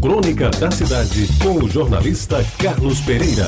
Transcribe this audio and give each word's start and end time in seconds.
Crônica 0.00 0.48
da 0.58 0.70
Cidade, 0.70 1.28
com 1.42 1.62
o 1.62 1.68
jornalista 1.68 2.42
Carlos 2.58 3.02
Pereira. 3.02 3.46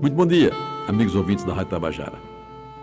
Muito 0.00 0.14
bom 0.14 0.24
dia, 0.24 0.50
amigos 0.88 1.14
ouvintes 1.14 1.44
da 1.44 1.52
Rádio 1.52 1.72
Tabajara. 1.72 2.14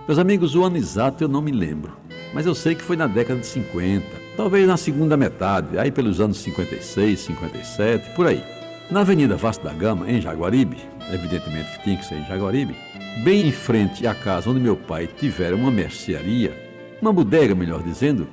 Meus 0.07 0.20
amigos, 0.20 0.54
o 0.54 0.63
ano 0.63 0.78
exato 0.78 1.23
eu 1.23 1.28
não 1.28 1.41
me 1.41 1.51
lembro, 1.51 1.93
mas 2.31 2.46
eu 2.46 2.54
sei 2.54 2.75
que 2.75 2.83
foi 2.83 2.96
na 2.96 3.07
década 3.07 3.39
de 3.39 3.47
50, 3.47 4.05
talvez 4.38 4.67
na 4.67 4.78
segunda 4.78 5.17
metade, 5.17 5.79
aí 5.79 5.91
pelos 5.91 6.21
anos 6.21 6.37
56, 6.37 7.21
57, 7.21 8.15
por 8.15 8.27
aí. 8.27 8.43
Na 8.91 8.99
Avenida 8.99 9.35
Vasco 9.35 9.63
da 9.63 9.73
Gama, 9.73 10.07
em 10.07 10.21
Jaguaribe, 10.21 10.77
evidentemente 11.11 11.71
que 11.71 11.83
tinha 11.83 11.97
que 11.97 12.05
ser 12.05 12.19
em 12.19 12.27
Jaguaribe, 12.27 12.75
bem 13.23 13.47
em 13.47 13.51
frente 13.51 14.05
à 14.05 14.13
casa 14.13 14.47
onde 14.47 14.59
meu 14.59 14.77
pai 14.77 15.07
tivera 15.07 15.55
uma 15.55 15.71
mercearia, 15.71 16.55
uma 17.02 17.11
bodega, 17.11 17.55
melhor 17.55 17.81
dizendo, 17.81 18.27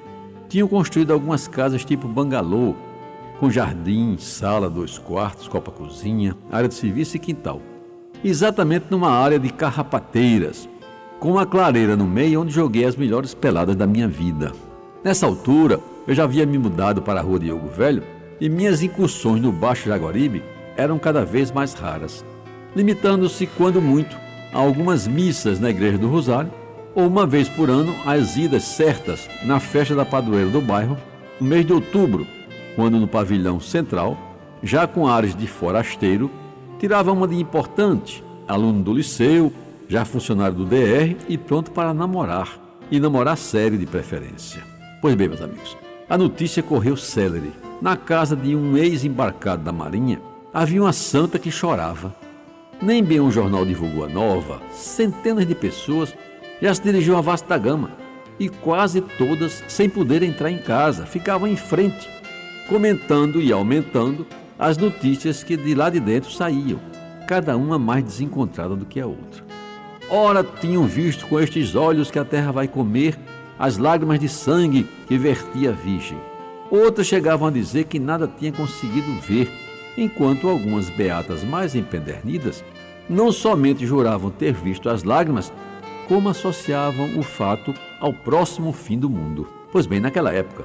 tinham 0.53 0.69
construído 0.69 1.14
algumas 1.14 1.48
casas 1.48 1.82
tipo 1.82 2.07
bangalô, 2.07 2.75
com 3.41 3.51
jardim, 3.51 4.19
sala, 4.19 4.69
dois 4.69 4.98
quartos, 4.98 5.48
copa-cozinha, 5.48 6.37
área 6.51 6.69
de 6.69 6.74
serviço 6.74 7.16
e 7.16 7.19
quintal. 7.19 7.62
Exatamente 8.23 8.84
numa 8.91 9.10
área 9.10 9.38
de 9.38 9.51
carrapateiras, 9.51 10.69
com 11.19 11.30
uma 11.30 11.46
clareira 11.46 11.96
no 11.96 12.05
meio 12.07 12.43
onde 12.43 12.52
joguei 12.52 12.84
as 12.84 12.96
melhores 12.96 13.33
peladas 13.33 13.74
da 13.74 13.87
minha 13.87 14.07
vida. 14.07 14.52
Nessa 15.02 15.24
altura, 15.24 15.80
eu 16.07 16.15
já 16.15 16.24
havia 16.24 16.45
me 16.45 16.59
mudado 16.59 17.01
para 17.01 17.21
a 17.21 17.23
rua 17.23 17.41
Diogo 17.41 17.69
Velho 17.69 18.02
e 18.38 18.46
minhas 18.51 18.82
incursões 18.82 19.41
no 19.41 19.51
Baixo 19.52 19.88
Jaguaribe 19.88 20.45
eram 20.77 20.98
cada 20.98 21.24
vez 21.24 21.51
mais 21.51 21.73
raras, 21.73 22.23
limitando-se, 22.77 23.46
quando 23.46 23.80
muito, 23.80 24.15
a 24.52 24.59
algumas 24.59 25.09
missas 25.09 25.59
na 25.59 25.71
Igreja 25.71 25.96
do 25.96 26.09
Rosário 26.09 26.52
ou 26.95 27.06
uma 27.06 27.27
vez 27.27 27.48
por 27.48 27.70
ano 27.70 27.95
as 28.05 28.37
idas 28.37 28.64
certas 28.64 29.28
na 29.45 29.59
festa 29.60 29.95
da 29.95 30.05
padroeira 30.05 30.51
do 30.51 30.60
bairro, 30.60 30.96
no 31.41 31.46
mês 31.46 31.65
de 31.66 31.73
outubro, 31.73 32.27
quando 32.77 32.98
no 32.98 33.09
pavilhão 33.09 33.60
central, 33.60 34.16
já 34.62 34.87
com 34.87 35.07
ares 35.07 35.35
de 35.35 35.46
forasteiro, 35.46 36.30
tirava 36.79 37.13
uma 37.13 37.26
de 37.26 37.37
importante, 37.37 38.23
aluno 38.46 38.82
do 38.82 38.93
liceu, 38.93 39.52
já 39.88 40.04
funcionário 40.04 40.57
do 40.57 40.65
DR 40.65 41.16
e 41.29 41.37
pronto 41.37 41.70
para 41.70 41.93
namorar, 41.93 42.48
e 42.90 42.98
namorar 43.01 43.37
sério 43.37 43.79
de 43.79 43.87
preferência. 43.87 44.63
Pois 45.01 45.15
bem, 45.15 45.29
meus 45.29 45.43
amigos, 45.43 45.76
a 46.09 46.16
notícia 46.16 46.63
correu 46.63 46.96
célere. 46.96 47.52
Na 47.80 47.96
casa 47.96 48.37
de 48.37 48.54
um 48.54 48.76
ex-embarcado 48.76 49.65
da 49.65 49.73
Marinha, 49.73 50.20
havia 50.54 50.80
uma 50.80 50.93
santa 50.93 51.38
que 51.38 51.51
chorava. 51.51 52.15
Nem 52.80 53.02
bem 53.02 53.20
um 53.20 53.30
jornal 53.30 53.65
divulgou 53.65 54.04
a 54.04 54.09
nova, 54.09 54.60
centenas 54.70 55.46
de 55.46 55.54
pessoas 55.54 56.15
já 56.63 56.73
se 56.73 56.80
dirigiu 56.80 57.16
a 57.16 57.21
vasta 57.21 57.59
gama 57.59 57.91
e 58.38 58.49
quase 58.49 59.01
todas, 59.01 59.65
sem 59.66 59.88
poder 59.88 60.23
entrar 60.23 60.49
em 60.49 60.59
casa, 60.59 61.04
ficavam 61.04 61.49
em 61.49 61.57
frente, 61.57 62.09
comentando 62.69 63.43
e 63.43 63.52
aumentando 63.52 64.25
as 64.56 64.78
notícias 64.78 65.43
que 65.43 65.56
de 65.56 65.75
lá 65.75 65.91
de 65.91 65.99
dentro 65.99 66.31
saíam, 66.31 66.78
cada 67.27 67.56
uma 67.56 67.81
mais 67.81 68.04
desencontrada 68.04 68.77
do 68.77 68.87
que 68.87 69.00
a 69.00 69.06
outra. 69.06 69.44
Ora 70.09 70.44
tinham 70.44 70.87
visto 70.87 71.27
com 71.27 71.41
estes 71.41 71.75
olhos 71.75 72.12
que 72.12 72.19
a 72.19 72.25
terra 72.25 72.53
vai 72.53 72.69
comer 72.69 73.19
as 73.59 73.76
lágrimas 73.76 74.21
de 74.21 74.28
sangue 74.28 74.87
que 75.09 75.19
vertia 75.19 75.71
a 75.71 75.72
Virgem. 75.72 76.19
Outras 76.71 77.09
chegavam 77.09 77.49
a 77.49 77.50
dizer 77.50 77.84
que 77.84 77.99
nada 77.99 78.28
tinha 78.38 78.53
conseguido 78.53 79.12
ver, 79.21 79.50
enquanto 79.99 80.49
algumas 80.49 80.88
beatas 80.91 81.43
mais 81.43 81.75
empedernidas 81.75 82.65
não 83.10 83.32
somente 83.32 83.84
juravam 83.84 84.31
ter 84.31 84.53
visto 84.53 84.88
as 84.88 85.03
lágrimas, 85.03 85.53
como 86.08 86.28
associavam 86.28 87.19
o 87.19 87.22
fato 87.22 87.75
ao 88.00 88.12
próximo 88.12 88.72
fim 88.72 88.98
do 88.98 89.08
mundo. 89.08 89.48
Pois 89.70 89.86
bem, 89.86 90.00
naquela 90.00 90.32
época, 90.32 90.64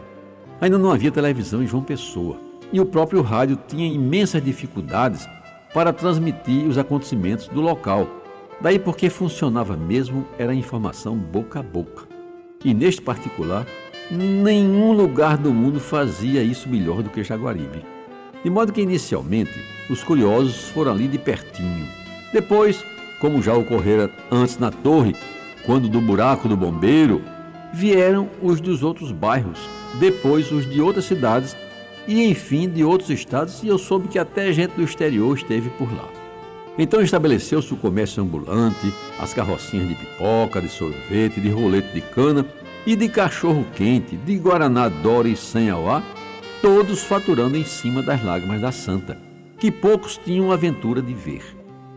ainda 0.60 0.78
não 0.78 0.92
havia 0.92 1.12
televisão 1.12 1.64
em 1.64 1.68
João 1.68 1.84
Pessoa 1.84 2.38
e 2.72 2.80
o 2.80 2.86
próprio 2.86 3.22
rádio 3.22 3.58
tinha 3.68 3.88
imensas 3.88 4.44
dificuldades 4.44 5.28
para 5.74 5.94
transmitir 5.94 6.68
os 6.68 6.78
acontecimentos 6.78 7.48
do 7.48 7.62
local. 7.62 8.08
Daí 8.60 8.80
porque 8.80 9.10
funcionava 9.10 9.78
mesmo 9.78 10.26
era 10.38 10.54
informação 10.54 11.16
boca 11.16 11.60
a 11.60 11.64
boca. 11.64 12.08
E 12.66 12.74
neste 12.74 13.02
particular, 13.02 13.66
nenhum 14.10 14.92
lugar 14.92 15.38
do 15.38 15.54
mundo 15.54 15.80
fazia 15.80 16.42
isso 16.42 16.68
melhor 16.68 17.04
do 17.04 17.10
que 17.10 17.24
Jaguaribe. 17.24 17.86
De 18.44 18.50
modo 18.50 18.74
que 18.74 18.82
inicialmente 18.82 19.54
os 19.90 20.04
curiosos 20.04 20.70
foram 20.70 20.92
ali 20.92 21.08
de 21.08 21.18
pertinho. 21.18 21.88
Depois, 22.34 22.84
como 23.20 23.42
já 23.42 23.54
ocorrera 23.54 24.10
antes 24.32 24.58
na 24.58 24.72
torre, 24.72 25.16
quando 25.66 25.90
do 25.90 26.00
buraco 26.00 26.48
do 26.48 26.56
bombeiro, 26.56 27.22
vieram 27.74 28.30
os 28.42 28.62
dos 28.62 28.84
outros 28.84 29.12
bairros, 29.12 29.60
depois 30.00 30.52
os 30.52 30.70
de 30.70 30.82
outras 30.82 31.06
cidades 31.06 31.56
e 32.08 32.24
enfim 32.24 32.70
de 32.70 32.84
outros 32.84 33.10
estados, 33.10 33.62
e 33.64 33.68
eu 33.68 33.78
soube 33.78 34.08
que 34.08 34.18
até 34.18 34.52
gente 34.54 34.72
do 34.72 34.84
exterior 34.84 35.36
esteve 35.36 35.70
por 35.72 35.92
lá. 35.94 36.08
Então 36.78 37.02
estabeleceu-se 37.02 37.74
o 37.74 37.78
comércio 37.78 38.24
ambulante, 38.24 38.94
as 39.20 39.34
carrocinhas 39.34 39.88
de 39.88 39.96
pipoca, 39.96 40.62
de 40.62 40.70
sorvete, 40.70 41.42
de 41.42 41.50
rolete 41.50 41.92
de 41.94 42.02
cana 42.02 42.46
e 42.86 42.96
de 42.96 43.10
cachorro 43.10 43.66
quente, 43.76 44.16
de 44.16 44.38
guaraná 44.38 44.88
Dora 44.88 45.28
e 45.28 45.36
Sanhauá, 45.36 46.04
todos 46.62 47.04
faturando 47.04 47.58
em 47.58 47.66
cima 47.66 48.02
das 48.02 48.24
lágrimas 48.24 48.62
da 48.62 48.72
santa, 48.72 49.18
que 49.60 49.72
poucos 49.72 50.18
tinham 50.18 50.52
a 50.52 50.54
aventura 50.54 51.02
de 51.02 51.14
ver. 51.14 51.42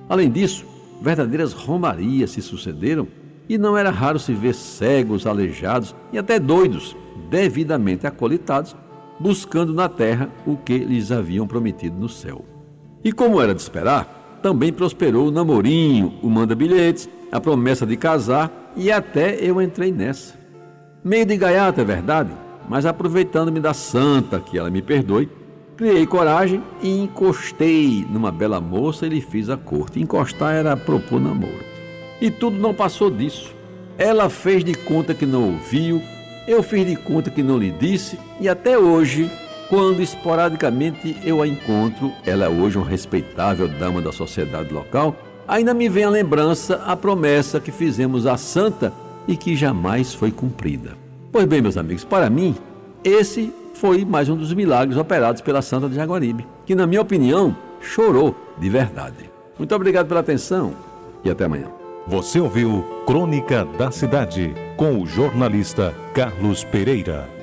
Além 0.09 0.31
disso, 0.31 0.65
verdadeiras 1.01 1.53
romarias 1.53 2.31
se 2.31 2.43
sucederam 2.43 3.09
e 3.49 3.59
não 3.59 3.77
era 3.77 3.91
raro 3.91 4.19
se 4.19 4.33
ver 4.33 4.55
cegos, 4.55 5.27
aleijados 5.27 5.95
e 6.13 6.19
até 6.19 6.39
doidos, 6.39 6.97
devidamente 7.29 8.07
acolitados, 8.07 8.77
buscando 9.19 9.75
na 9.75 9.89
terra 9.89 10.31
o 10.47 10.57
que 10.57 10.79
lhes 10.79 11.11
haviam 11.11 11.47
prometido 11.47 11.97
no 11.99 12.09
céu. 12.09 12.45
E 13.03 13.13
como 13.13 13.41
era 13.41 13.55
de 13.55 13.61
esperar, 13.61 14.39
também 14.43 14.73
prosperou 14.73 15.29
o 15.29 15.31
namorinho, 15.31 16.15
o 16.23 16.31
manda-bilhetes, 16.31 17.09
a 17.31 17.41
promessa 17.41 17.87
de 17.87 17.97
casar 17.97 18.73
e 18.77 18.91
até 18.91 19.37
eu 19.41 19.61
entrei 19.61 19.93
nessa. 19.93 20.39
Meio 21.03 21.27
de 21.27 21.37
gaiata, 21.37 21.81
é 21.81 21.85
verdade, 21.85 22.31
mas 22.69 22.87
aproveitando-me 22.87 23.59
da 23.59 23.75
santa, 23.75 24.39
que 24.39 24.59
ela 24.59 24.71
me 24.71 24.83
perdoe, 24.83 25.29
criei 25.81 26.07
coragem 26.07 26.63
e 26.83 27.01
encostei 27.01 28.07
numa 28.11 28.31
bela 28.31 28.61
moça 28.61 29.07
e 29.07 29.09
lhe 29.09 29.21
fiz 29.23 29.49
a 29.49 29.57
corte. 29.57 29.99
Encostar 29.99 30.55
era 30.55 30.77
propor 30.77 31.19
namoro. 31.19 31.65
E 32.21 32.31
tudo 32.31 32.59
não 32.59 32.75
passou 32.75 33.11
disso. 33.11 33.55
Ela 33.97 34.29
fez 34.29 34.63
de 34.63 34.75
conta 34.75 35.15
que 35.15 35.25
não 35.25 35.53
ouviu, 35.53 36.03
eu 36.47 36.63
fiz 36.63 36.87
de 36.87 36.97
conta 36.97 37.31
que 37.31 37.43
não 37.43 37.57
lhe 37.57 37.71
disse, 37.71 38.19
e 38.39 38.47
até 38.47 38.79
hoje, 38.79 39.31
quando 39.71 40.03
esporadicamente 40.03 41.17
eu 41.25 41.41
a 41.41 41.49
encontro, 41.49 42.13
ela 42.27 42.45
é 42.45 42.49
hoje 42.49 42.77
uma 42.77 42.87
respeitável 42.87 43.67
dama 43.67 44.03
da 44.03 44.13
sociedade 44.13 44.75
local, 44.75 45.17
ainda 45.49 45.73
me 45.73 45.89
vem 45.89 46.05
a 46.05 46.11
lembrança 46.11 46.83
a 46.87 46.95
promessa 46.95 47.59
que 47.59 47.73
fizemos 47.73 48.27
à 48.27 48.37
santa 48.37 48.93
e 49.27 49.35
que 49.35 49.57
jamais 49.57 50.13
foi 50.13 50.31
cumprida. 50.31 50.91
Pois 51.33 51.47
bem, 51.47 51.63
meus 51.63 51.79
amigos, 51.79 52.05
para 52.05 52.29
mim, 52.29 52.55
esse 53.03 53.51
foi 53.81 54.05
mais 54.05 54.29
um 54.29 54.37
dos 54.37 54.53
milagres 54.53 54.99
operados 54.99 55.41
pela 55.41 55.63
Santa 55.63 55.89
de 55.89 55.95
Jaguaribe, 55.95 56.47
que, 56.67 56.75
na 56.75 56.87
minha 56.87 57.01
opinião, 57.01 57.57
chorou 57.81 58.37
de 58.59 58.69
verdade. 58.69 59.31
Muito 59.59 59.75
obrigado 59.75 60.07
pela 60.07 60.21
atenção 60.21 60.75
e 61.25 61.31
até 61.31 61.47
amanhã. 61.47 61.69
Você 62.07 62.39
ouviu 62.39 62.85
Crônica 63.07 63.65
da 63.79 63.91
Cidade 63.91 64.55
com 64.77 65.01
o 65.01 65.07
jornalista 65.07 65.95
Carlos 66.13 66.63
Pereira. 66.63 67.40